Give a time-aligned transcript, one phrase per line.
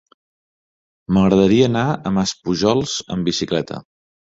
[1.11, 3.85] M'agradaria anar a Maspujols amb bicicleta.